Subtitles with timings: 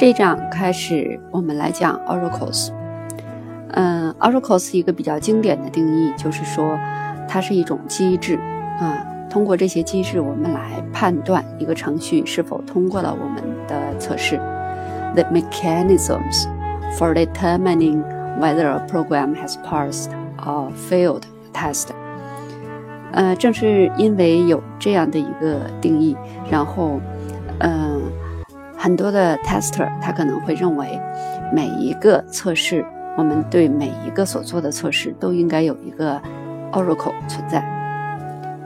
[0.00, 2.70] 这章开始，我们来讲 oracles。
[3.72, 6.78] 嗯，oracles 一个比较经典的定义就是说，
[7.28, 8.38] 它是一种机制
[8.78, 9.06] 啊。
[9.28, 14.38] 通过这些机制，我们来判断一个程序是否通过了我们的测试。
[15.14, 16.46] The mechanisms
[16.96, 18.02] for determining
[18.40, 20.08] whether a program has passed
[20.38, 21.88] or failed test。
[23.12, 26.16] 呃，正是因为有这样的一个定义，
[26.50, 26.98] 然后，
[27.58, 27.89] 嗯，
[28.82, 30.98] 很多的 tester 他可能会认为，
[31.52, 32.82] 每一个测试，
[33.14, 36.18] 我们对每一个所做的测试都应该有一个
[36.72, 37.62] oracle 存在。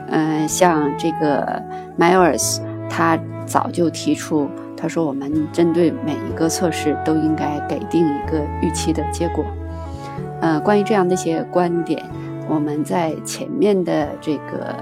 [0.07, 1.61] 嗯，像这个
[1.99, 9.43] Myers，他早就提出，他说我们针对每一个测试都应该给定一个预期的结果。
[10.39, 12.01] 呃，关于这样的一些观点，
[12.47, 14.73] 我们在前面的这个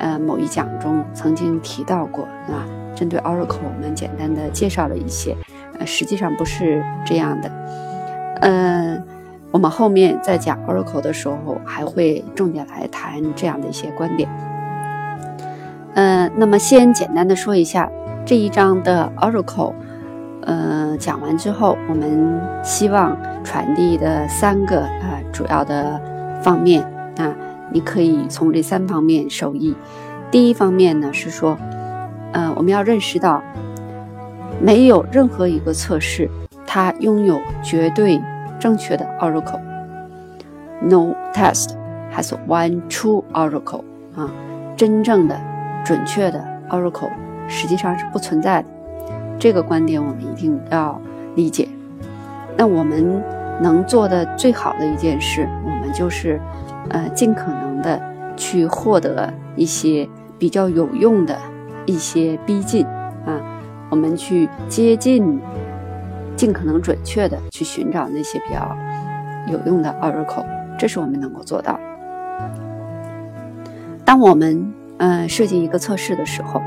[0.00, 2.68] 呃某一讲中曾经提到过啊。
[2.96, 5.36] 针对 Oracle，我们简单的介绍了一些，
[5.78, 7.50] 呃，实际上不是这样的。
[8.40, 9.02] 嗯，
[9.52, 14.28] 我们后面在讲 Oracle 的时候，还会重点来谈这样的一些观点。
[15.94, 17.90] 嗯，那么先简单的说一下
[18.24, 19.72] 这一章的 Oracle，
[20.42, 26.00] 呃，讲完之后，我们希望传递的三个啊主要的
[26.42, 26.82] 方面
[27.16, 27.34] 啊，
[27.70, 29.74] 你可以从这三方面受益。
[30.30, 31.56] 第一方面呢是说，
[32.32, 33.42] 呃，我们要认识到，
[34.60, 36.28] 没有任何一个测试
[36.66, 38.20] 它拥有绝对
[38.58, 41.70] 正确的 Oracle，No test
[42.14, 44.30] has one true Oracle 啊，
[44.76, 45.38] 真正的。
[45.84, 47.12] 准确的 Oracle
[47.46, 48.68] 实际上是不存在的，
[49.38, 51.00] 这个观点我们一定要
[51.36, 51.68] 理解。
[52.56, 53.22] 那我们
[53.62, 56.40] 能做的最好的一件事，我们就是
[56.90, 58.02] 呃尽可能的
[58.36, 60.08] 去获得一些
[60.40, 61.38] 比较有用的
[61.86, 62.84] 一些逼近
[63.24, 63.40] 啊，
[63.88, 65.40] 我们去接近，
[66.36, 68.76] 尽可能准确的去寻找那些比较
[69.50, 70.44] 有用的 Oracle，
[70.78, 71.78] 这是我们能够做到。
[74.04, 76.60] 当我们嗯，设计一个测试的时候，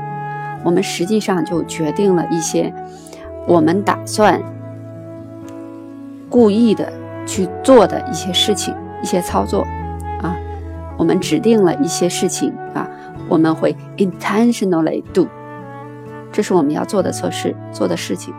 [0.62, 2.72] 我们实际上就决定了一些
[3.46, 4.40] 我们打算
[6.28, 6.92] 故意的
[7.26, 9.62] 去做的一些事情、一些操作
[10.22, 10.36] 啊。
[10.96, 12.88] 我们指定了一些事情啊，
[13.30, 15.26] 我们会 intentionally do，
[16.30, 18.34] 这是我们要做的测试做的事情。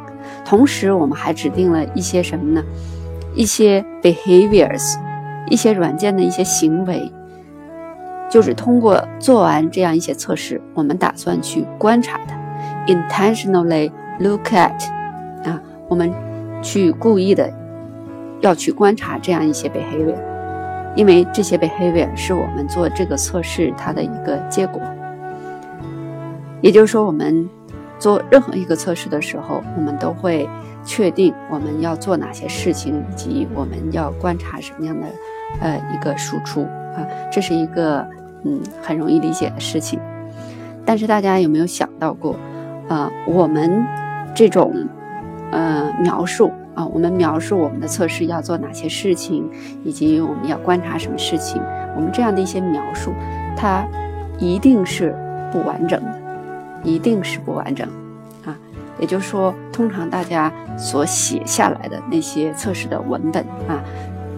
[0.45, 2.63] 同时，我们还指定了一些什么呢？
[3.33, 4.97] 一些 behaviors，
[5.47, 7.11] 一些软件的一些行为。
[8.29, 12.37] 就是通过做完这样一些测试，我们打算去观察它
[12.87, 14.71] ，intentionally look at，
[15.43, 16.13] 啊，我们
[16.61, 17.51] 去故意的
[18.39, 20.15] 要去观察这样一些 behavior，
[20.95, 24.81] 因为这些 behavior 是我们做这个测试它的一个结果。
[26.61, 27.49] 也就是说，我们
[27.97, 30.47] 做任何一个测试的时候，我们都会
[30.83, 35.07] 确定我们要做哪些事情，以及我们要观察什么样的
[35.59, 36.63] 呃一个输出
[36.95, 38.07] 啊，这是一个。
[38.43, 39.99] 嗯，很容易理解的事情，
[40.83, 42.35] 但是大家有没有想到过，
[42.89, 43.85] 啊，我们
[44.33, 44.73] 这种
[45.51, 46.51] 呃描述
[46.87, 49.49] 我们描述我们的测试要做哪些事情，
[49.83, 51.61] 以及我们要观察什么事情，
[51.95, 53.11] 我们这样的一些描述，
[53.57, 53.85] 它
[54.37, 55.15] 一定是
[55.51, 56.21] 不完整的，
[56.83, 57.87] 一定是不完整
[58.45, 58.57] 啊。
[58.99, 63.83] 也就是说，通常大家所写下来的那些测试的文本啊，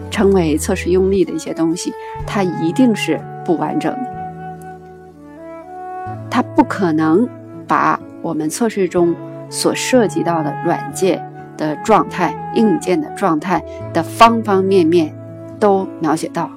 [0.09, 1.93] 称为测试用例的一些东西，
[2.25, 3.19] 它一定是。
[3.45, 4.09] 不完整的，
[6.31, 7.27] 它不可能
[7.67, 9.13] 把我们测试中
[9.49, 11.21] 所涉及到的软件
[11.57, 15.15] 的状态、硬件的状态的方方面面
[15.59, 16.49] 都描写到，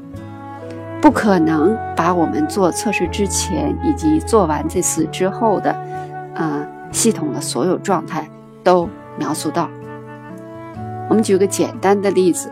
[1.01, 5.77] 不可能把我们做测试之前以及做完这次之后的，
[6.35, 8.29] 呃，系统的所有状态
[8.63, 9.69] 都描述到。
[11.09, 12.51] 我们举个简单的例子，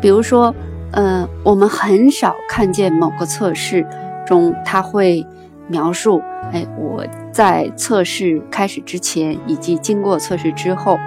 [0.00, 0.54] 比如说。
[0.92, 3.86] 嗯，我们很少看见某个测试
[4.24, 5.26] 中，它会
[5.68, 6.22] 描述：
[6.52, 10.98] 哎，我在测试开始之前以及经过测试之后，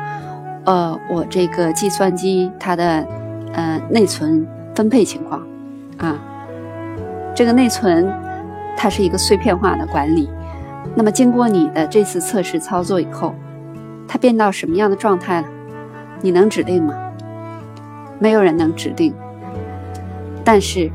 [0.65, 3.05] 呃，我这个计算机它的
[3.53, 4.45] 呃内存
[4.75, 5.41] 分配情况
[5.97, 6.19] 啊，
[7.33, 8.11] 这个内存
[8.75, 10.29] 它是一个碎片化的管理。
[10.95, 13.33] 那么经过你的这次测试操作以后，
[14.07, 15.47] 它变到什么样的状态了？
[16.21, 16.93] 你能指定吗？
[18.19, 19.13] 没有人能指定。
[20.43, 20.91] 但是，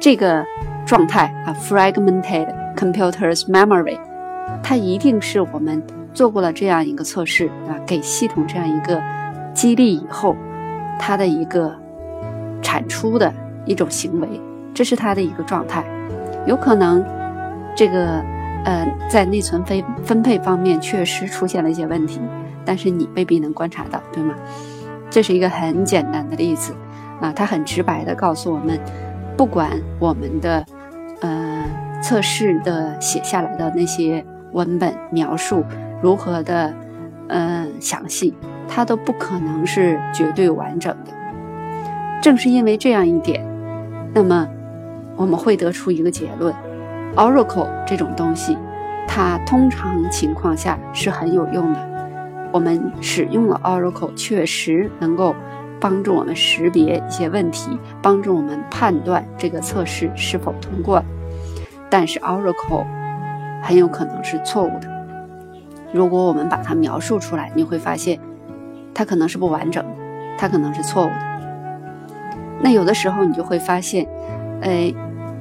[0.00, 0.44] 这个
[0.88, 3.98] 状态啊，fragmented computers memory，
[4.62, 5.82] 它一定是我们
[6.14, 8.98] 做过了这样一个测试啊，给系统这样一个
[9.52, 10.34] 激励以后，
[10.98, 11.76] 它的一个
[12.62, 13.30] 产出的
[13.66, 14.26] 一种行为，
[14.72, 15.84] 这是它的一个状态。
[16.46, 17.04] 有可能
[17.76, 18.24] 这个
[18.64, 22.18] 呃，在内存分分配方面确实出现了一些问题，
[22.64, 24.34] 但是你未必能观察到，对吗？
[25.10, 26.72] 这是一个很简单的例子
[27.20, 28.80] 啊，它很直白的告诉我们，
[29.36, 30.64] 不管我们的
[32.02, 35.64] 测试的写下来的那些文本描述
[36.00, 36.72] 如何的
[37.28, 38.34] 嗯详细，
[38.68, 41.12] 它都不可能是绝对完整的。
[42.22, 43.44] 正是因为这样一点，
[44.14, 44.48] 那么
[45.16, 46.54] 我们会得出一个结论
[47.14, 48.56] ：Oracle 这种东西，
[49.06, 51.88] 它通常情况下是很有用的。
[52.50, 55.34] 我们使用了 Oracle，确实能够
[55.78, 61.02] 帮助我们识别一些问题，帮助我们判断这个测试是否通过。
[61.90, 62.84] 但是 Oracle
[63.62, 64.88] 很有可能是错误的。
[65.92, 68.18] 如果我们把它描述出来，你会发现
[68.94, 69.90] 它可能是不完整的，
[70.36, 71.40] 它可能是错误的。
[72.60, 74.06] 那有的时候你就会发现，
[74.60, 74.92] 哎，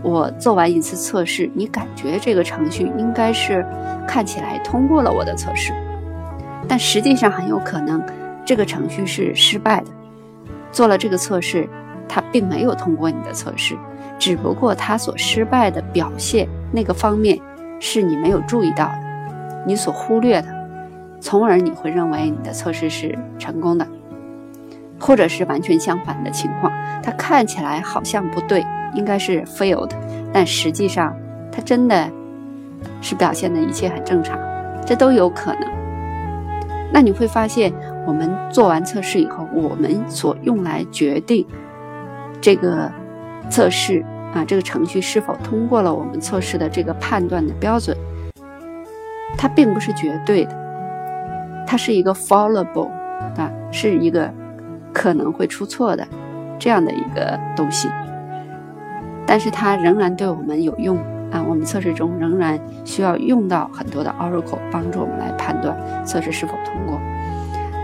[0.01, 3.65] 我做完一次测试，你感觉这个程序应该是
[4.07, 5.73] 看起来通过了我的测试。
[6.67, 8.01] 但实际上很有可能，
[8.45, 9.87] 这个程序是失败的。
[10.71, 11.67] 做了这个测试，
[12.07, 13.75] 它并没有通过你的测试，
[14.19, 17.39] 只不过他所失败的表现那个方面
[17.79, 20.47] 是你没有注意到的，你所忽略的，
[21.19, 23.87] 从而你会认为你的测试是成功的，
[24.99, 26.71] 或者是完全相反的情况，
[27.03, 29.91] 它看起来好像不对，应该是 failed，
[30.33, 31.15] 但实际上
[31.51, 32.09] 它真的
[33.01, 34.39] 是表现的一切很正常，
[34.85, 35.61] 这都有可能。
[36.91, 37.71] 那你会发现，
[38.07, 41.45] 我们做完测试以后，我们所用来决定
[42.39, 42.89] 这个
[43.49, 44.03] 测试
[44.33, 47.95] 啊，这个程序是否通过了我们测试的这个判断的标准，
[49.37, 52.89] 它并不是绝对的，它是一个 fallible
[53.37, 54.31] 啊，是一个
[54.93, 56.07] 可能会出错的
[56.59, 57.89] 这样的一个东西，
[59.25, 60.97] 但是它仍然对我们有用。
[61.29, 66.97] 啊，我们测试中仍然需要用到很多的 Oracle 帮助我们来判断测试是否通过。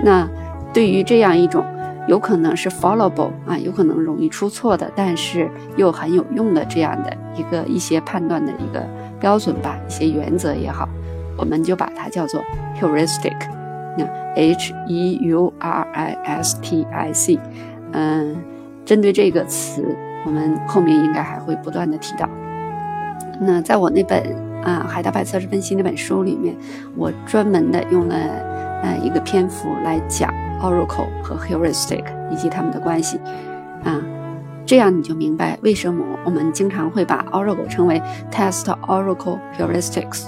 [0.01, 0.25] 那
[0.73, 1.61] 对于这样一种
[2.07, 8.85] 有可能是 followable 啊，有可能容易出错的，但是又很有用的这样的一个一些判断的一个
[9.19, 10.87] 标准吧，一些原则也好，
[11.37, 12.41] 我们就把它叫做
[12.79, 13.35] heuristic。
[13.97, 14.05] 那
[14.35, 17.39] H E U R I S T I C，
[17.91, 18.35] 嗯，
[18.83, 19.95] 针对这个词，
[20.25, 22.27] 我们后面应该还会不断的提到。
[23.39, 24.19] 那在我那本
[24.63, 26.55] 啊《海达牌测试分析》那本书里面，
[26.95, 28.15] 我专门的用了
[28.83, 30.31] 呃一个篇幅来讲
[30.61, 33.19] Oracle 和 Heuristic 以及它们的关系
[33.83, 33.99] 啊，
[34.65, 37.99] 这样你就明白为什么我们经常会把 Oracle 称为
[38.31, 40.27] Test Oracle Heuristics。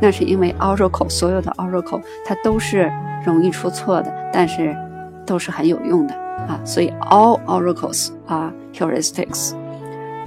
[0.00, 2.92] 那是因为 Oracle 所有的 Oracle 它都是
[3.24, 4.76] 容易出错的，但是
[5.24, 6.14] 都是很有用的
[6.46, 9.54] 啊，所以 All Oracles are Heuristics。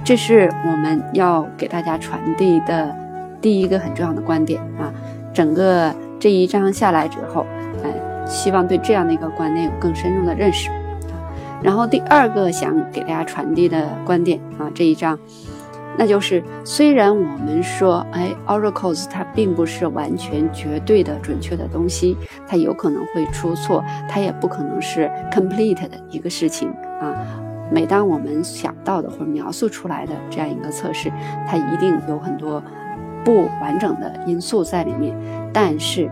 [0.04, 2.94] 这是我们要给大家传递的
[3.40, 4.92] 第一个很重要的观点啊！
[5.32, 7.44] 整个这一章下来之后，
[7.82, 10.70] 哎，希望对这样的一个观念有更深入的认识。
[11.60, 15.18] 然后第二个想给大家传递的观点啊，这一章，
[15.98, 22.16] 那就是虽然我们说，哎，oracles 它并不是完全绝对的准确的东西，
[22.46, 26.68] 它有可能会出错，它也不可能是 complete 的一个事情
[27.00, 27.12] 啊。
[27.68, 31.10] 每当我们想到的或者描述出来的这样一个测试，
[31.48, 32.62] 它一定有很多
[33.24, 35.16] 不完整的因素在里面。
[35.52, 36.10] 但是，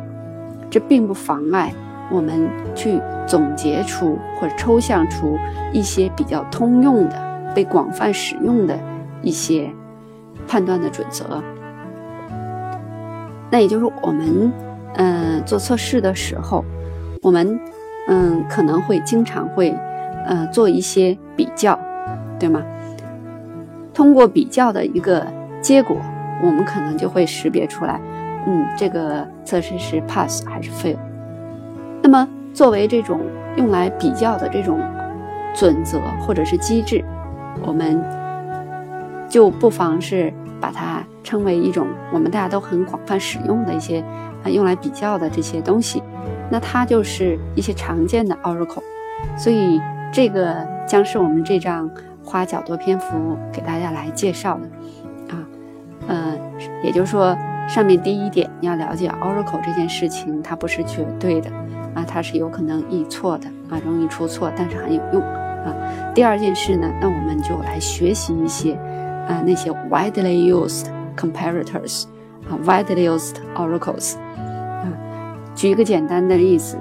[0.70, 1.72] 这并不妨碍
[2.10, 5.38] 我们去总结出或者抽象出
[5.72, 7.16] 一些比较通用的、
[7.54, 8.78] 被广泛使用的
[9.22, 9.70] 一些
[10.46, 11.42] 判断的准则。
[13.50, 14.52] 那也就是我们，
[14.96, 16.64] 嗯，做测试的时候，
[17.22, 17.58] 我们，
[18.08, 19.74] 嗯，可能会经常会。
[20.26, 21.76] 呃，做一些比较，
[22.38, 22.62] 对吗？
[23.94, 25.26] 通过比较的一个
[25.62, 25.96] 结果，
[26.42, 28.00] 我们可能就会识别出来，
[28.46, 30.96] 嗯，这个测试是 pass 还是 fail。
[32.02, 33.20] 那么，作为这种
[33.56, 34.80] 用来比较的这种
[35.54, 37.04] 准则或者是机制，
[37.66, 38.02] 我们
[39.28, 44.00] 就不妨是把它称为一种我们大家都很广泛使用的一些
[44.42, 46.02] 啊用来比较的这些东西。
[46.50, 48.82] 那它就是一些常见的 oracle，
[49.36, 49.80] 所以。
[50.12, 51.88] 这个将是我们这张
[52.24, 54.68] 花较多篇幅给大家来介绍的，
[56.82, 57.36] 也就是说，
[57.68, 61.50] 上面第一点你要了解 Oracle 这件事情，它不是绝对的，
[61.94, 65.74] 啊，它是有可能易错的，啊，容易出错，但是很有用，啊。
[66.14, 68.74] 第二件事呢，那我们就来学习一些，
[69.28, 72.04] 啊，那些 widely used comparators，
[72.48, 74.88] 啊，widely used oracles，啊，
[75.54, 76.78] 举一个简单的例子。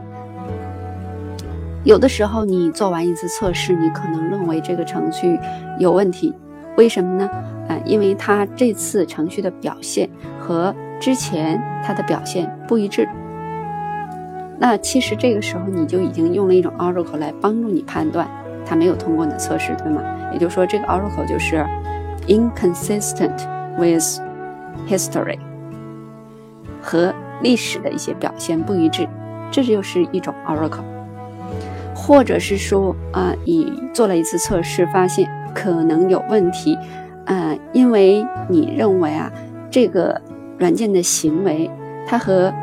[1.83, 5.39] 有的时候，你做完一次测试，你可能认为这个程序
[5.79, 6.33] 有问题，
[6.75, 7.29] 为什么呢？
[7.69, 13.07] 啊，因为它这次程序的表现和之前它的表现不一致。
[14.57, 18.27] 那其实这个时候你就已经用了一种 oracle 来帮助你判断
[18.65, 20.01] 它没有通过你的测试，对吗？
[20.33, 21.65] 也就是说，这个 oracle 就是
[22.27, 23.39] inconsistent
[23.77, 24.19] with
[24.87, 25.39] history，
[26.81, 29.07] 和历史的一些表现不一致，
[29.49, 30.83] 这就是一种 oracle。
[31.95, 36.77] 或者是说啊，你做了一次测试，发现可能有问题，
[37.29, 39.31] 呃，因为你认为啊，
[39.71, 40.19] 这个
[40.57, 41.71] 软件的行为
[42.05, 42.53] 它和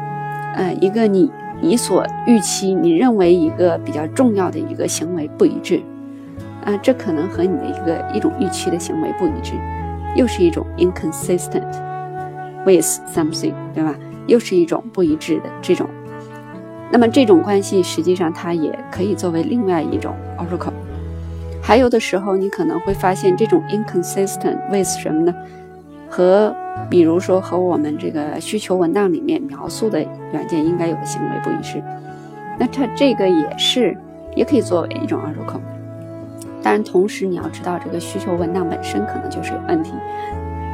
[0.54, 1.30] 呃一个你。
[1.58, 5.80] 你所预期、你认为一个比较重要的一个行为不一致，
[6.62, 9.54] 啊，这可能和你的一个一种预期的行为不一致，
[10.14, 11.64] 又是一种 inconsistent
[12.66, 13.94] with something，对吧？
[14.26, 15.88] 又是一种不一致的这种。
[16.92, 20.74] 那么这种关系实际上它也可以作为另外一种 oracle。
[21.66, 25.34] 还有的时候你可能会发现这种 inconsistent with 什么呢？
[26.08, 26.54] 和
[26.88, 30.00] 比如说和我们这个需求文档里面描述的
[30.32, 31.82] 软件应该有的行为不一致，
[32.56, 33.96] 那它这个也是
[34.36, 35.58] 也可以作为一种 oracle。
[36.62, 39.92] 当然，同时你要知道这个需求文档本身可能就是有问题，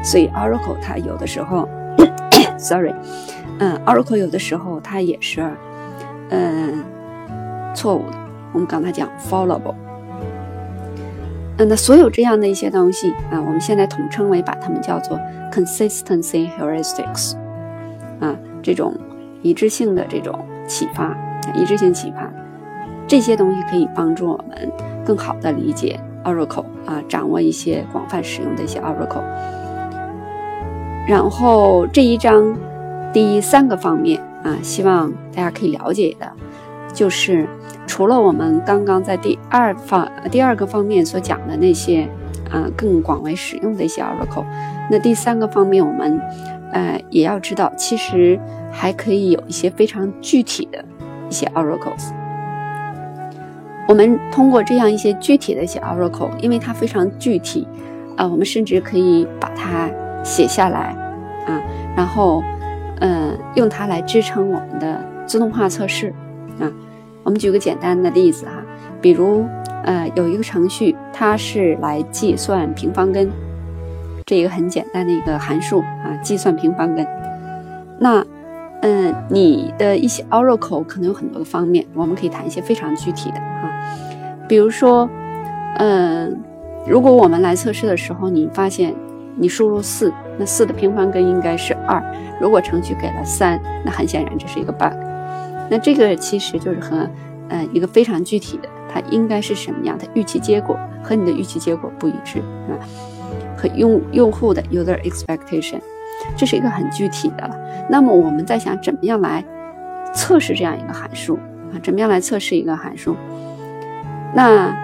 [0.05, 1.67] 所以 oracle 它有的时候，
[2.61, 2.95] sorry，
[3.61, 5.43] 嗯，oracle 有的时候它也是
[6.29, 6.85] 嗯
[7.75, 8.19] 错误的。
[8.53, 9.75] 我们刚才讲 fallible。
[11.59, 15.19] 嗯，那所有这样的一些东西啊，我们现在统称为把它们叫做
[15.53, 17.35] consistency heuristics，
[18.21, 18.95] 啊，这种
[19.43, 21.17] 一致性的这种启发，
[21.55, 22.33] 一致性启发，
[23.07, 24.73] 这些东西可以帮助我们
[25.05, 29.23] 更好的理解 Oracle 啊，掌握一些广泛使用的一些 Oracle。
[31.07, 32.57] 然后这一章
[33.13, 36.33] 第三个方面啊，希望大家可以了解的，
[36.93, 37.49] 就是。
[37.85, 42.09] 除了我们刚刚在第二方第二个方面所讲的那些，
[42.49, 44.47] 啊，更广为使用的一些 Oracle，
[44.89, 46.19] 那第三个方面我们，
[46.73, 48.39] 呃，也要知道，其实
[48.71, 50.83] 还可以有一些非常具体的
[51.29, 52.13] 一些 Oracles。
[53.89, 57.67] 我们通过这样一些具体的一些 Oracle，因为它非常具体，
[58.17, 59.91] 啊，我们甚至可以把它
[60.23, 60.97] 写下来，
[61.47, 61.61] 啊，
[61.97, 62.43] 然后，
[63.01, 66.15] 嗯，用它来支撑我们的自动化测试，
[66.61, 66.71] 啊。
[67.25, 68.53] 我们举个简单的例子哈，
[69.01, 69.47] 比如，
[69.85, 73.31] 呃，有一个程序，它是来计算平方根，
[74.27, 77.07] 这一个很简单的一个函数啊，计算平方根。
[78.01, 78.25] 那，
[78.81, 83.71] 嗯，你的一些 Oracle 可能有很多个方面，我们可以谈一些非常具体的啊，
[84.49, 85.09] 比如说，
[85.77, 86.37] 嗯，
[86.89, 88.93] 如果我们来测试的时候，你发现
[89.37, 92.03] 你输入四，那四的平方根应该是二，
[92.41, 94.93] 如果程序给了三，那很显然这是一个 bug。
[95.73, 97.09] 那这个其实就是和，
[97.49, 102.77] 呃，一个非常具体的，它应该是什么样的预期结果和你的预期结果不一致啊，
[103.57, 105.81] 和用用户的 user expectation，
[106.37, 107.59] 这是一个很具体的了。
[107.89, 109.43] 那么我们在想怎么样来
[110.13, 111.37] 测试这样一个函数
[111.73, 111.81] 啊？
[111.83, 113.17] 怎么样来测试一个函数？
[114.35, 114.77] 那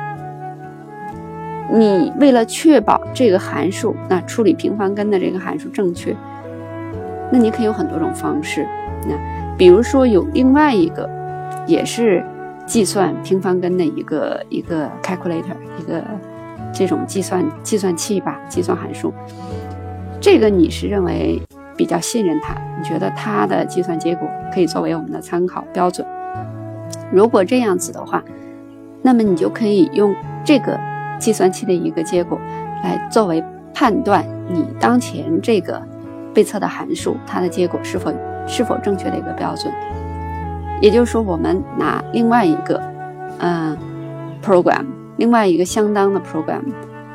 [1.71, 6.16] 你为了确保这个函数，那处理平方根的这个函数正确，
[7.30, 8.66] 那你可以有很多种方式，
[9.07, 9.14] 那。
[9.58, 11.10] 比如说有另外一个，
[11.66, 12.24] 也是
[12.64, 16.00] 计算平方根的一个一个 calculator，一个
[16.72, 19.12] 这种计算计算器吧，计算函数。
[20.20, 21.42] 这个你是认为
[21.76, 22.54] 比较信任它？
[22.78, 26.06] 你觉得它的计算结果可以作为我们的参考标准？
[27.10, 28.22] 如果这样子的话，
[29.02, 30.78] 那么你就可以用这个
[31.18, 32.38] 计算器的一个结果
[32.84, 33.42] 来作为
[33.74, 35.82] 判断你当前这个
[36.32, 38.14] 被测的函数它的结果是否。
[38.49, 39.73] 是否正确的一个标准，
[40.81, 42.83] 也就是说，我们拿另外一个，
[43.38, 43.76] 嗯
[44.43, 44.85] ，program，
[45.19, 46.62] 另外一个相当的 program，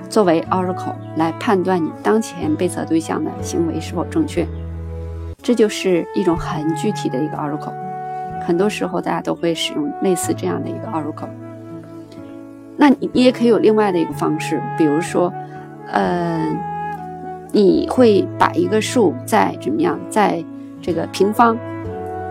[0.07, 4.47] 作为 oracle 来判断你当前被测对象的行为是否正确，
[5.41, 7.73] 这就是一种很具体的一个 oracle。
[8.45, 11.29] 很多时候大家都会使用类似这样的一个 oracle。
[12.75, 15.31] 那你你也可以有另外的一个方式，比如说，
[15.91, 16.45] 呃，
[17.51, 20.43] 你会把一个数再怎么样，在
[20.83, 21.57] 这个平方，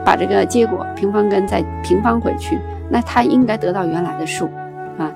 [0.04, 2.58] 把这个结果平方根再平方回去，
[2.90, 4.44] 那它应该得到原来的数
[4.98, 5.10] 啊。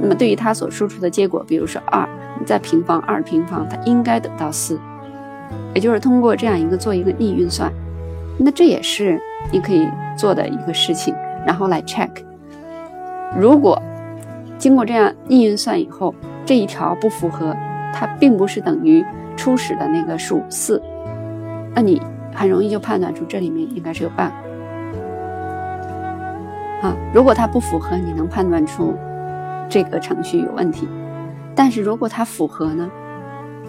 [0.00, 2.08] 那么对于它所输出的结果，比如说二，
[2.40, 4.80] 你再平方二平方，它应该得到四。
[5.74, 7.70] 也就是通过这样一个做一个逆运算，
[8.38, 9.20] 那这也是
[9.52, 11.14] 你可以做的一个事情。
[11.46, 12.08] 然后来 check，
[13.38, 13.80] 如果
[14.56, 16.14] 经过这样逆运算以后，
[16.46, 17.54] 这一条不符合，
[17.92, 19.04] 它并不是等于
[19.36, 20.80] 初始的那个数四，
[21.74, 22.00] 那你。
[22.38, 24.30] 很容易就判断出这里面应该是有 bug
[26.82, 26.96] 啊。
[27.12, 28.94] 如果它不符合，你能判断出
[29.68, 30.86] 这个程序有问题；
[31.54, 32.88] 但是如果它符合呢，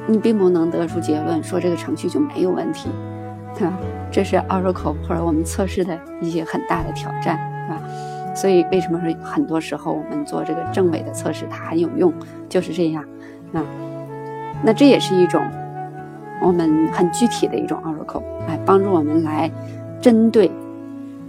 [0.06, 2.90] 你并不能得出结论说这个程序就没有问题
[3.58, 3.74] 对吧？
[4.12, 8.36] 这是 Oracle 或者我们测试的一些很大的挑战，对吧？
[8.36, 12.14] 所以为什么说很多时候我们做这个正伪的测试它很有用，
[12.48, 13.04] 就是这样
[13.52, 13.66] 啊。
[14.62, 15.42] 那这也是一种
[16.42, 19.50] 我们很具体的一种 Oracle，来帮助我们来
[20.02, 20.50] 针对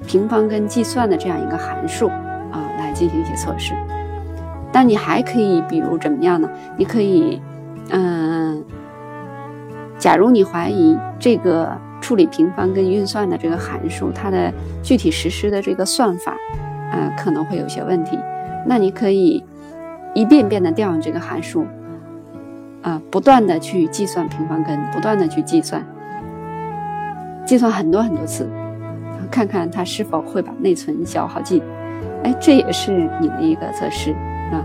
[0.06, 3.74] 平方根计算的这样一个函数啊来进行一些测试。
[4.72, 6.48] 但你还可以，比如怎么样呢？
[6.76, 7.42] 你可以，
[7.90, 8.64] 嗯，
[9.98, 16.36] 假如你怀疑这个处理平方根运算的这个函数，它的具体实施的这个算法，
[16.92, 18.16] 啊，可能会有些问题，
[18.64, 19.42] 那你可以
[20.14, 21.66] 一遍遍的调用这个函数，
[22.82, 25.84] 啊，不断的去计算平方根，不断的去计算，
[27.44, 28.48] 计算很多很多次，
[29.30, 31.62] 看看它是否会把内存消耗尽。
[32.24, 34.12] 哎，这也是你的一个测试。
[34.52, 34.64] 啊，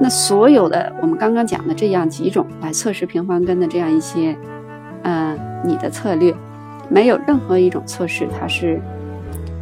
[0.00, 4.36] 那所有的我们刚刚讲的这样几种来测试平方根的这样一些，
[5.02, 6.34] 呃，你的策略，
[6.88, 8.80] 没有任何一种测试它是，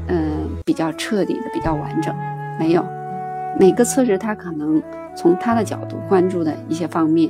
[0.07, 2.15] 嗯，比较彻底的、比较完整，
[2.59, 2.85] 没有。
[3.59, 4.81] 每个测试他可能
[5.17, 7.29] 从他的角度关注的一些方面，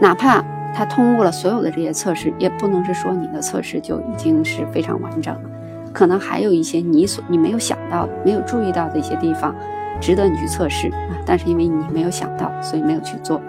[0.00, 0.40] 哪怕
[0.72, 5.50] 他通过了所有的这些测试，也不能是说你的测试就已经是非常完整了。
[5.92, 9.52] 可能还有一些你所你没有想到、没有注意到的一些地方，
[10.00, 11.16] 值得你去测试啊。
[11.24, 13.40] 但是因为你没有想到，所以没有去做，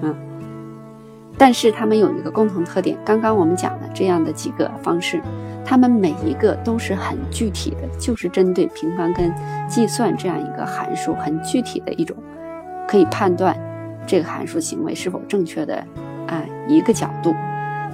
[0.00, 0.14] 嗯。
[1.36, 5.20] 但是他们有一个共同特点，刚刚我们讲的这样的几个方式，
[5.68, 9.30] 他们每一个都是很具体的，就是针对平方根
[9.68, 12.16] 计算这样一个函数，很具体的一种
[12.88, 13.54] 可以判断
[14.06, 15.76] 这个函数行为是否正确的
[16.26, 17.34] 啊一个角度，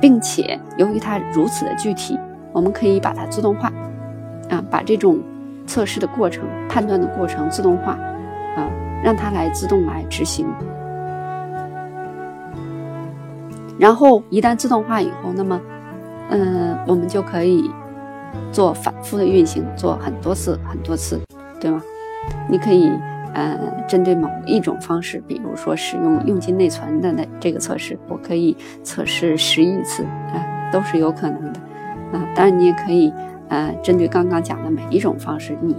[0.00, 2.16] 并且由于它如此的具体。
[2.52, 3.69] 我们可以把它自动化，
[4.49, 5.19] 啊，把这种
[5.66, 7.95] 测试的过程、判断的过程自动化，
[8.54, 8.71] 啊，
[9.02, 10.47] 让它来自动来执行。
[13.76, 15.61] 然后一旦自动化以后，那么，
[16.31, 17.71] 嗯，我们就可以
[18.50, 21.20] 做反复的运行，做很多次、很多次，
[21.61, 21.81] 对吗？
[22.49, 22.90] 你可以，
[23.35, 31.61] 呃，针对某一种方式，比如说使用用进内存的那这个测试，我可以测试十亿次，啊，都是有可能的。
[32.12, 33.12] 啊，当然你也可以，
[33.49, 35.77] 呃，针对刚刚讲的每一种方式，你，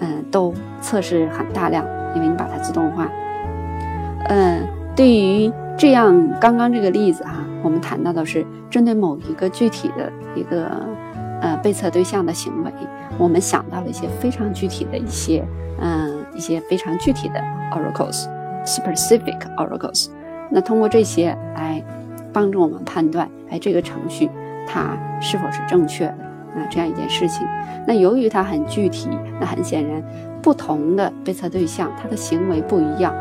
[0.00, 3.08] 嗯，都测试很大量，因为你把它自动化。
[4.28, 10.70] 嗯，对于这样刚刚这个例子哈，我们谈到的是针对某一个具体的一个，
[11.40, 12.72] 呃，被测对象的行为，
[13.18, 15.44] 我们想到了一些非常具体的一些，
[15.80, 17.40] 嗯，一些非常具体的
[17.72, 20.08] oracles，specific oracles。
[20.50, 21.82] 那通过这些来
[22.32, 24.30] 帮助我们判断，哎，这个程序。
[24.70, 26.10] 它是否是正确的
[26.54, 26.66] 啊？
[26.70, 27.46] 这样一件事情，
[27.86, 29.08] 那由于它很具体，
[29.40, 30.04] 那很显然，
[30.42, 33.14] 不同的被测对象，它的行为不一样，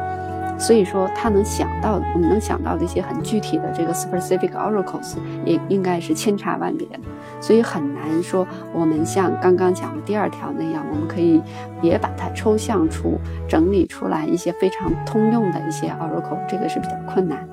[0.57, 5.15] 所以说他能想到，我们能想到的一些很具体的这个 specific oracles，
[5.45, 6.99] 也应该是千差万别的，
[7.39, 11.41] 所以很难说我们像刚刚讲的第二条那样，我们可以
[11.81, 17.47] 也把它抽象出、整理出来一些非常通用的一些 oracle，这个是比较困难。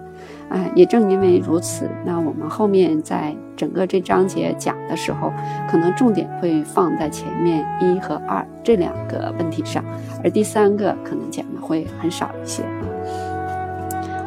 [0.48, 5.32] 啊，也正因为如此，那我们后面在整个这章节讲的时候，
[5.68, 9.82] 可能重点会放在前面一和二这两个问题上，
[10.22, 12.62] 而第三个可能讲的会很少一些。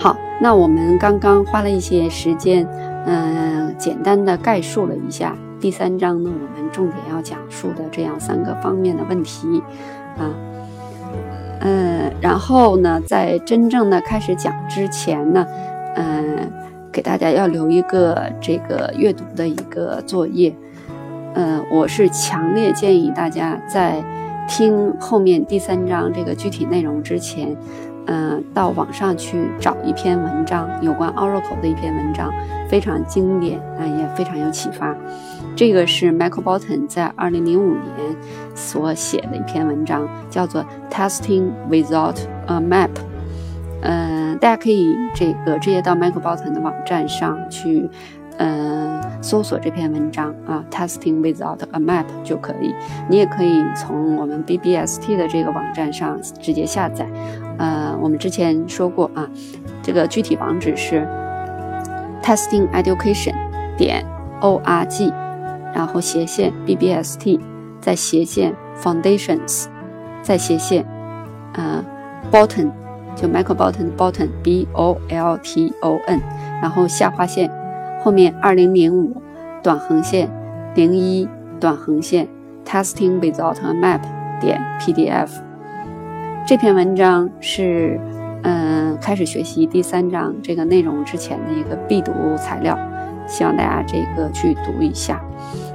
[0.07, 2.65] 好，那我们刚刚花了一些时间，
[3.05, 9.61] 嗯，简单的概述了一下第三章呢，我们重点要讲述的这样三个方面的问题，
[10.17, 10.31] 啊。
[11.59, 15.45] 嗯，然后呢，在真正的开始讲之前呢。
[15.97, 16.23] 嗯，
[16.89, 20.55] 给大家要留一个这个阅读的一个作业。
[21.33, 24.01] 嗯，我是强烈建议大家在
[24.47, 27.53] 听后面第三章这个具体内容之前，
[28.07, 32.31] 嗯，到网上去找一篇文章，有关 Oracle 的一篇文章，
[32.69, 34.95] 非常经典啊，也非常有启发。
[35.55, 38.15] 这个是 Michael Bolton 在二零零五年
[38.55, 42.15] 所写的一篇文章，叫做 Testing Without
[42.45, 42.91] a Map。
[43.81, 47.89] 嗯，大家可以这个直接到 Michael Bolton 的网站上去，
[48.37, 52.73] 嗯，搜索这篇文章啊，Testing without a map 就可以。
[53.09, 57.05] 你也可以从我们 BBST 的这个网站上直接下载。
[57.57, 59.27] 呃，我们之前说过啊，
[59.81, 61.07] 这个具体网址是
[62.21, 63.33] Testing Education
[63.77, 64.05] 点
[64.41, 65.13] org，
[65.73, 67.39] 然后斜线 BBST，
[67.81, 69.65] 再斜线 Foundations，
[70.21, 70.85] 再斜线
[71.53, 71.83] 呃
[72.31, 72.71] Bolton。
[73.15, 76.21] 就 Michael Bolton Bolton B O L T O N，
[76.61, 77.49] 然后下划线
[78.03, 79.19] 后面二零零五
[79.63, 80.29] 短横线
[80.75, 81.27] 零一
[81.59, 82.27] 短横线
[82.63, 84.01] Testing without a map
[84.39, 85.46] 点 PDF。
[86.47, 87.99] 这篇文章是
[88.43, 92.79] 嗯开始学习第三章这个内容之前的一个必读材料，
[93.27, 95.21] 希望大家这个去读一下。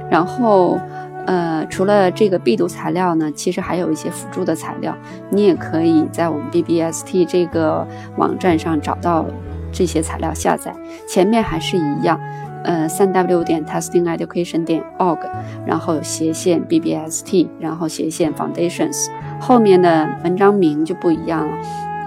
[0.09, 0.79] 然后，
[1.27, 4.97] 呃，除了这个必读材料呢，其实还有一些辅助的材料，
[5.29, 9.27] 你也可以在我们 BBST 这个网站上找到
[9.71, 10.73] 这些材料下载。
[11.07, 12.19] 前面还是一样，
[12.63, 15.19] 呃，三 W 点 testingeducation 点 org，
[15.67, 19.07] 然后斜线 BBST，然后斜线 Foundations，
[19.45, 21.57] 后面的文章名就不一样了，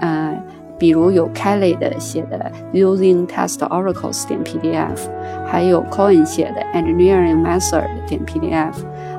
[0.01, 0.37] 呃。
[0.79, 5.09] 比如有 Kelly 的写的 Using Test Oracles 点 PDF，
[5.43, 8.73] 还有 Cohen 写的 Engineering Method 点 PDF，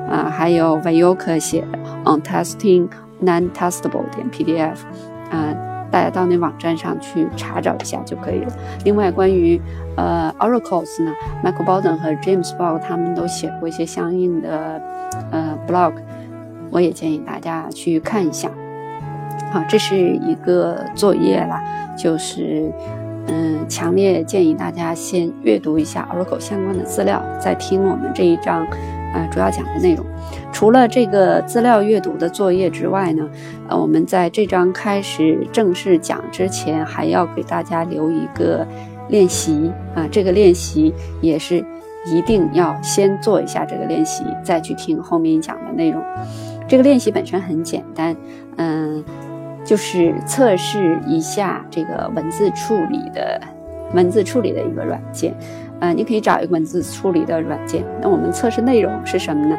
[0.09, 2.87] 啊，还有 Vayoka 写的 On Testing
[3.21, 4.77] Non-Testable 点 PDF，
[5.31, 5.53] 啊，
[5.91, 8.53] 大家到那网站上去查找一下就可以了。
[8.85, 9.59] 另外，关于
[9.97, 11.11] 呃 Oracles 呢
[11.43, 14.81] ，Michael Bolton 和 James Ball 他们都写过一些相应的
[15.29, 15.91] 呃 blog，
[16.71, 18.49] 我也建议大家去看一下。
[19.51, 21.63] 好，这是一个作业啦，
[21.97, 22.71] 就是，
[23.27, 28.67] 嗯，强烈建议大家先阅读一下 Oracle 相关的资料，再听我们这一章，
[29.13, 30.05] 呃，主要讲的内容。
[30.51, 33.27] 除了这个资料阅读的作业之外呢，
[33.67, 38.67] 呃，我们在这章开始正式讲之前，还要给大家留一个
[39.07, 41.65] 练习啊，这个练习也是
[42.05, 46.03] 一定要先做一下这个练习，再去听后面讲的内容。
[46.69, 48.15] 这个练习本身很简单，
[48.55, 49.03] 嗯。
[49.65, 53.39] 就是测试一下这个文字处理的
[53.93, 55.35] 文字处理的一个软件，
[55.79, 57.83] 呃，你可以找一个文字处理的软件。
[58.01, 59.55] 那我们测试内容是什么呢？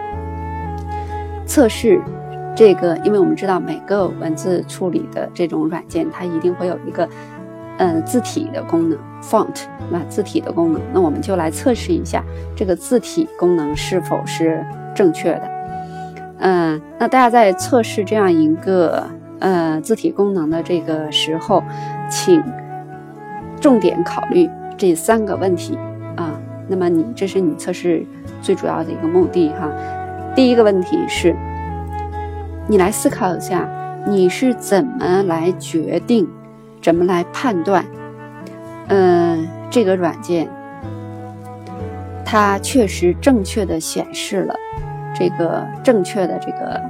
[1.46, 2.00] 测试
[2.56, 7.08] 这个，因为我们知道每个文字处理的这种软件，它一定会有一个，
[7.78, 10.80] 呃，字体的功能，font，那，字体的功能。
[10.92, 12.24] 那我们就来测试一下
[12.56, 15.59] 这个字体功能是否是正确的。
[16.40, 19.06] 嗯，那大家在测试这样一个。
[19.42, 21.62] 呃，字体功能的这个时候，
[22.10, 22.44] 请
[23.58, 25.78] 重点考虑这三个问题
[26.14, 26.38] 啊。
[26.68, 28.04] 那么你这是你测试
[28.42, 29.66] 最主要的一个目的哈。
[30.34, 31.34] 第一个问题是，
[32.68, 33.66] 你来思考一下，
[34.06, 36.28] 你是怎么来决定，
[36.82, 37.82] 怎么来判断，
[38.88, 40.46] 嗯，这个软件
[42.26, 44.54] 它确实正确的显示了
[45.14, 46.80] 这个正确的这个，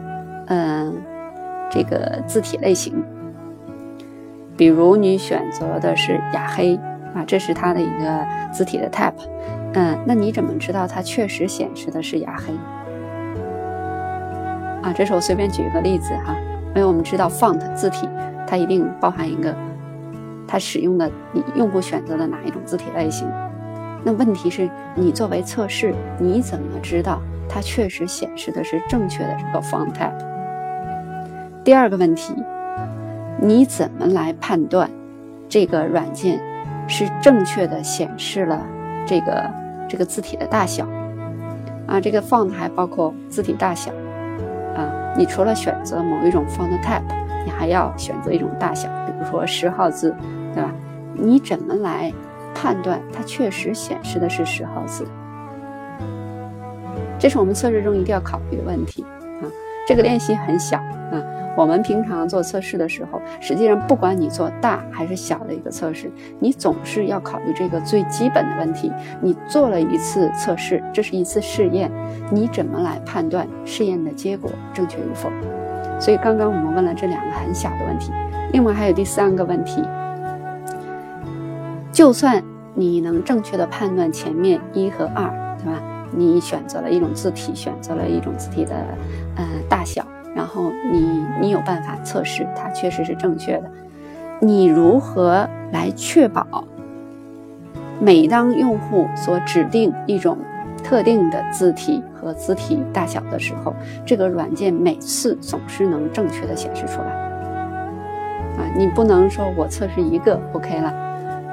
[0.47, 1.03] 嗯。
[1.73, 3.01] 这个字体类型，
[4.57, 6.75] 比如你选择的是雅黑
[7.15, 9.13] 啊，这是它的一个字体的 type，
[9.75, 12.53] 嗯，那你怎么知道它确实显示的是雅黑？
[14.83, 16.35] 啊，这是我随便举一个例子哈，
[16.71, 18.09] 因为我们知道 font 字体
[18.49, 19.55] 它一定包含一个
[20.49, 23.31] 它使用的你用户选择的哪一种字体类型，
[24.03, 27.23] 那问题是你作为测试，你怎么知道
[27.53, 30.15] 它确实显示的是正确的这个 font type？
[31.65, 32.33] 第二个问题，
[33.41, 34.89] 你怎么来判断
[35.49, 36.41] 这个软件
[36.87, 38.65] 是正确的显示了
[39.05, 39.51] 这个
[39.89, 40.87] 这个字体的大小？
[41.89, 43.91] 啊，这个 font 还包括字体大小
[44.77, 45.13] 啊。
[45.17, 47.03] 你除了选择某一种 font type，
[47.45, 50.15] 你还要选择一种大小，比如说十号字，
[50.55, 50.71] 对吧？
[51.15, 52.13] 你怎么来
[52.55, 55.05] 判断它确实显示的是十号字？
[57.21, 59.05] 这是我们测试中一定要考虑的问题
[59.43, 59.47] 啊。
[59.87, 61.23] 这个练习很小啊。
[61.57, 68.91] 我们平常做测试的时候，实际上不管你做大还是小的一个测试，你总是要考虑这个最基本的问题。
[69.21, 71.91] 你做了一次测试，这是一次试验，
[72.31, 75.29] 你怎么来判断试验的结果正确与否？
[75.99, 78.11] 所以刚刚我们问了这两个很小的问题，
[78.53, 79.83] 另外还有第三个问题，
[81.93, 82.43] 就算
[82.75, 85.29] 你能正确的判断前面一和二，
[85.59, 86.00] 对吧？
[86.13, 88.75] 你选择了一种字体，选择了一种字体的
[89.37, 90.05] 呃大小。
[90.35, 93.71] 然后你你有办法测试它确实是正确的，
[94.41, 96.65] 你如何来确保
[98.01, 100.39] 每当用户所指定一种
[100.85, 103.75] 特定的字体和字体大小的时候，
[104.07, 107.09] 这个软件每次总是能正确的显示出来？
[108.57, 110.95] 啊，你不能说我测试一个 OK 了，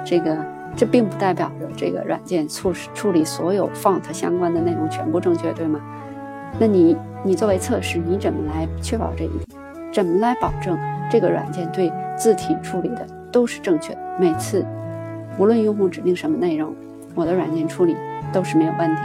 [0.06, 0.38] 这个
[0.78, 5.82] 这并不代表着这个软件处处理所有 font 相关的内容全部正确，对吗？
[6.60, 9.40] 那你，你作为测试，你怎么来确保这一点？
[9.92, 10.78] 怎么来保证
[11.10, 13.98] 这个软件对字体处理的都是正确？
[14.20, 14.64] 每次，
[15.40, 16.74] 无论用户指定什么内容，
[17.16, 17.96] 我的软件处理
[18.32, 19.02] 都是没有问题。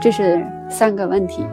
[0.00, 1.44] 这是三个问题，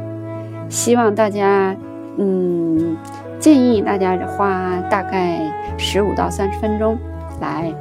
[0.69, 1.75] 希望大家，
[2.17, 2.95] 嗯，
[3.37, 6.97] 建议大家花大概十五到三十分钟
[7.41, 7.73] 来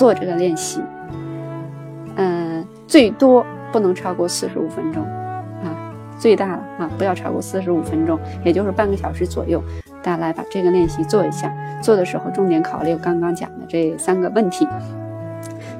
[0.00, 0.80] 做这个练习，
[2.16, 5.02] 嗯，最多不能超过四十五分钟。
[5.02, 9.62] 啊最大了啊，不要超过四十五分钟，也就是半个小时左右。
[10.02, 14.66] 大家来把这个练习做一下，做的时候重点考虑刚刚讲的这三个问题。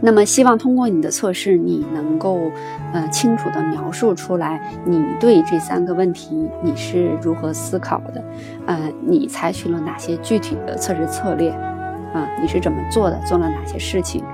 [0.02, 2.50] 那么，希望通过你的测试，你能够
[2.92, 8.22] 呃清楚地描述出来，你对这三个问题你是如何思考的，
[8.66, 11.54] 呃，你采取了哪些具体的测试策略，
[12.12, 14.24] 啊，你是怎么做的，做了哪些事情？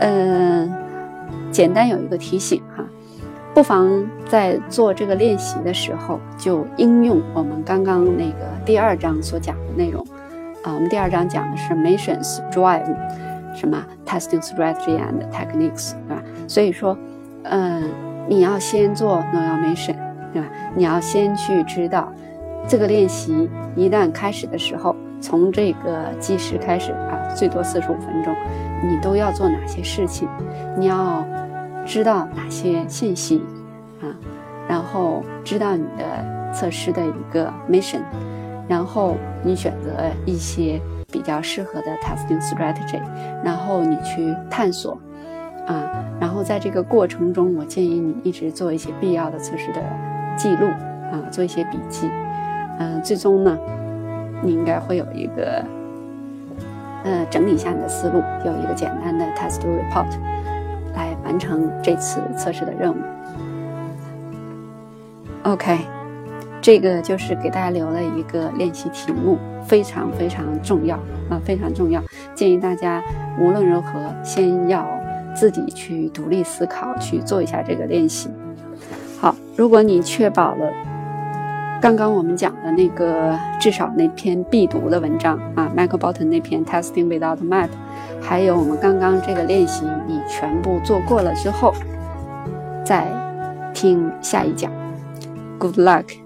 [0.00, 0.70] 嗯，
[1.50, 2.84] 简单有一个提醒哈，
[3.54, 3.90] 不妨
[4.28, 10.04] 在做这个练习的时候，就应用我们刚刚那个第二章所讲的内容。
[10.62, 12.84] 啊，我们第二章讲的是 missions drive，
[13.54, 16.22] 什么 testing strategy and techniques，对吧？
[16.48, 16.98] 所以说，
[17.44, 17.88] 嗯，
[18.28, 19.94] 你要先做 no mission，
[20.32, 20.48] 对吧？
[20.74, 22.12] 你要先去知道
[22.66, 28.32] 这个练习一旦开始的时候，从这个计时开始啊，最多四十五分钟，
[28.80, 30.28] 你都要做哪些事情？
[30.78, 31.26] 你要
[31.84, 33.42] 知道哪些信息
[34.00, 34.06] 啊？
[34.68, 38.02] 然后知道你的测试的一个 mission。
[38.68, 39.90] 然后你选择
[40.24, 43.00] 一些比较适合的 testing strategy，
[43.44, 44.96] 然后你去探索，
[45.66, 49.80] 啊，然后在这个过程中，我建议你一直做一些必要的测试的
[50.36, 50.66] 记录，
[51.10, 52.08] 啊，做一些笔记，
[52.78, 53.56] 嗯，最终呢，
[54.42, 55.64] 你应该会有一个，
[57.04, 60.06] 呃，整理一下你的思路，有一个简单的 test report，
[60.94, 62.96] 来完成这次测试的任务。
[65.44, 65.78] OK。
[66.62, 70.96] 这个就是给大家留了一个练习题目，非常非常重要
[71.30, 72.02] 啊，非常重要。
[72.34, 73.00] 建议大家
[73.38, 74.84] 无论如何，先要
[75.32, 78.30] 自己去独立思考，去做一下这个练习。
[79.20, 80.72] 好，如果你确保了
[81.80, 87.68] 刚刚我们讲的那个至少那篇必读的文章啊，Michael Bolton 那篇 Testing Without Map，
[88.20, 91.72] 还有我们刚刚这个练习你全部做过了之后，
[92.84, 93.06] 再
[93.72, 94.72] 听下一讲。
[95.58, 96.25] Good luck。